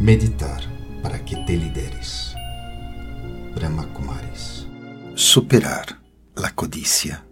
[0.00, 0.62] Meditar
[1.02, 2.32] para que te lideres.
[3.52, 4.64] Brahma Kumaris.
[5.16, 6.00] Superar
[6.36, 7.26] a codícia.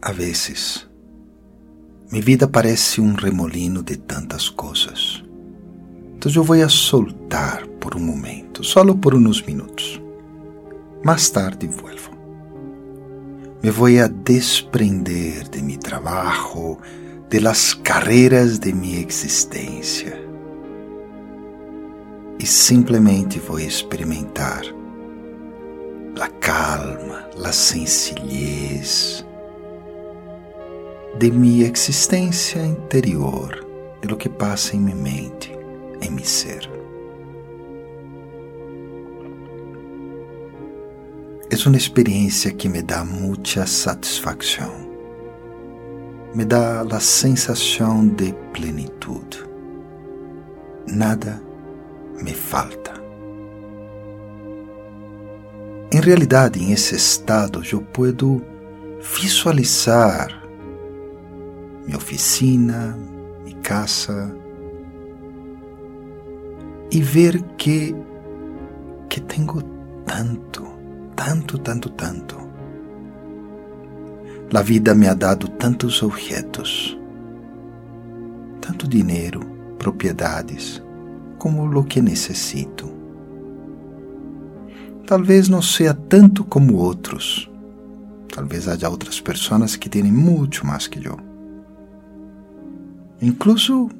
[0.00, 0.88] A vezes,
[2.10, 5.22] minha vida parece um remolino de tantas coisas.
[6.16, 10.00] Então eu vou a soltar por um momento, solo por uns minutos.
[11.04, 12.12] Mais tarde vuelvo.
[13.62, 16.78] Me vou a desprender de mi trabalho,
[17.28, 20.22] de las carreiras de minha existência
[22.38, 24.62] e simplesmente vou experimentar
[26.20, 29.24] a calma, a sencillez
[31.18, 33.66] de minha existência interior,
[34.00, 35.52] de lo que passa em minha mente,
[36.00, 36.68] em meu ser.
[41.50, 44.83] É uma experiência que me dá muita satisfação
[46.34, 49.44] me dá a sensação de plenitude.
[50.86, 51.40] Nada
[52.20, 52.92] me falta.
[55.92, 58.42] Em realidade, em esse estado, eu puedo
[59.00, 60.42] visualizar
[61.84, 62.98] minha oficina,
[63.44, 64.34] minha casa
[66.90, 67.94] e ver que
[69.08, 69.62] que tenho
[70.04, 70.66] tanto,
[71.14, 72.43] tanto, tanto, tanto
[74.56, 76.96] a vida me ha dado tantos objetos,
[78.60, 79.40] tanto dinheiro,
[79.78, 80.80] propriedades,
[81.38, 82.88] como o que necessito.
[85.06, 87.50] Talvez não seja tanto como outros.
[88.32, 91.18] Talvez haja outras pessoas que têm muito mais que eu.
[93.20, 93.90] Incluso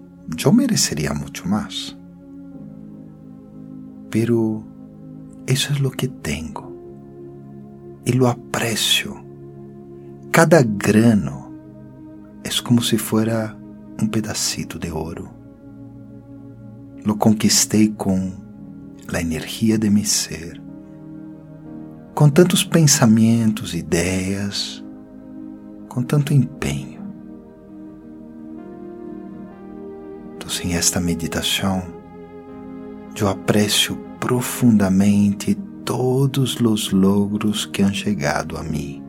[0.44, 1.96] eu mereceria muito mais.
[4.08, 4.64] Pero
[5.48, 6.72] isso é o que tenho
[8.06, 9.23] e lo aprecio
[10.34, 11.54] cada grano
[12.42, 13.56] é como se fuera
[14.02, 15.30] um pedacito de ouro.
[17.04, 18.32] Lo conquistei com
[19.12, 20.60] a energia de meu ser,
[22.16, 24.84] com tantos pensamentos, ideias,
[25.88, 27.00] com tanto empenho.
[30.34, 31.80] Então, em esta meditação,
[33.16, 39.03] eu aprecio profundamente todos os logros que han chegado a mim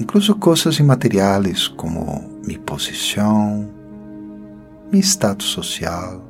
[0.00, 3.68] incluso coisas imateriais como minha posição,
[4.90, 6.24] meu status social.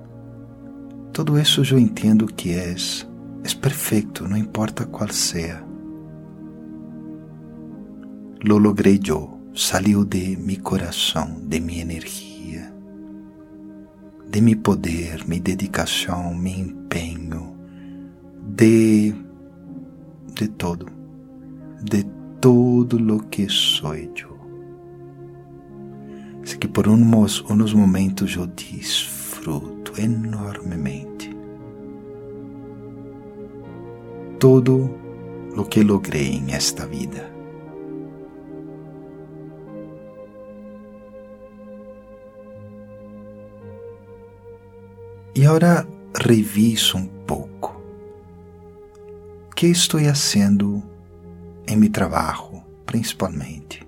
[1.12, 5.62] Tudo isso eu entendo que é, é perfeito, não importa qual seja.
[8.44, 12.72] Lo logrei eu, saiu de meu coração, de minha energia,
[14.28, 17.56] de meu poder, minha dedicação, meu empenho,
[18.56, 19.14] de
[20.34, 20.86] de todo,
[21.82, 24.38] de todo lo que sou eu.
[26.42, 31.30] Así que por unos, unos momentos eu disfruto enormemente
[34.38, 34.90] todo
[35.54, 37.30] lo que logrei em esta vida.
[45.34, 47.80] E agora reviso um pouco.
[49.50, 50.82] O que estou fazendo
[51.70, 53.86] em meu trabalho, principalmente?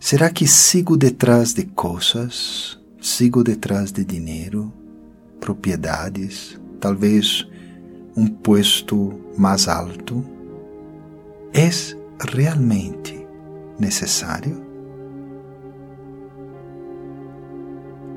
[0.00, 2.80] Será que sigo detrás de coisas?
[2.98, 4.72] Sigo detrás de dinheiro,
[5.38, 7.46] propriedades, talvez
[8.16, 10.24] um posto mais alto?
[11.52, 11.68] É
[12.32, 13.26] realmente
[13.78, 14.64] necessário?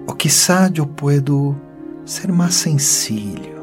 [0.08, 1.58] Ou quizá eu puedo
[2.06, 3.57] ser mais sencillo,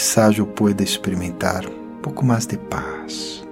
[0.00, 3.46] Quizá eu pueda experimentar um pouco mais de paz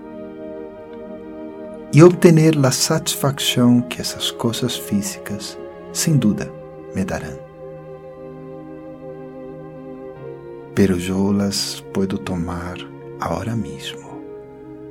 [1.92, 5.58] e obter a satisfação que essas coisas físicas,
[5.92, 6.50] sem dúvida,
[6.94, 7.38] me darão.
[10.74, 12.78] Pero eu las puedo tomar
[13.20, 14.22] agora mesmo.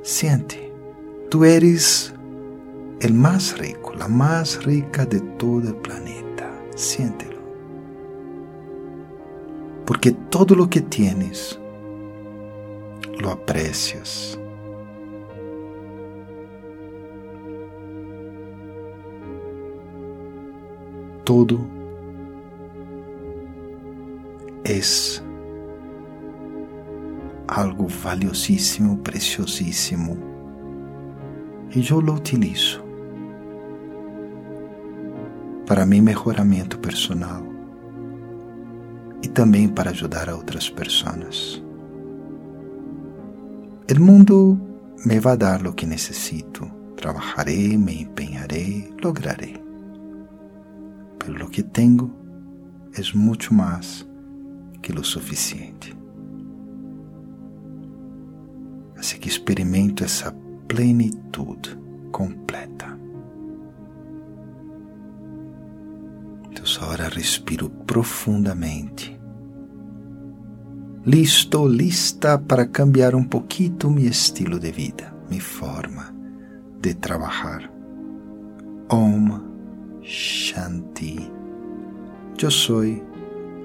[0.04, 0.72] Siente,
[1.28, 2.14] tu eres
[3.00, 6.48] el más rico, la más rica de todo el planeta.
[6.76, 7.37] Siéntelo
[9.88, 11.58] porque todo lo que tienes
[13.20, 14.38] lo aprecias.
[21.24, 21.58] Todo
[24.62, 25.24] es
[27.46, 30.18] algo valiosíssimo, preciosíssimo,
[31.74, 32.84] e eu lo utilizo
[35.66, 37.57] para mi melhoramento personal
[39.22, 41.62] e também para ajudar a outras pessoas.
[43.90, 44.60] O mundo
[45.04, 49.54] me vai dar o que necessito, Trabajaré, me empeñaré, lograré.
[51.16, 52.10] Pero lo que tengo
[52.92, 54.04] es mucho más
[54.82, 55.94] que lo suficiente.
[58.96, 60.34] Así que experimento essa
[60.66, 61.78] plenitude
[62.10, 62.77] completa.
[66.80, 69.18] Agora respiro profundamente
[71.08, 76.14] listo, lista para cambiar um pouquinho meu estilo de vida, minha forma
[76.82, 77.70] de trabalhar.
[78.90, 79.40] Om
[80.02, 81.30] Shanti.
[82.40, 82.82] Eu sou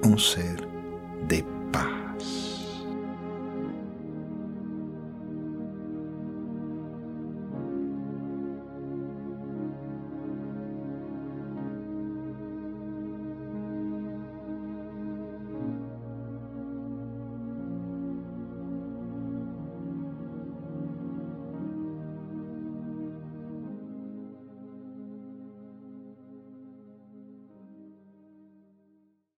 [0.04, 0.56] um ser
[1.28, 1.44] de.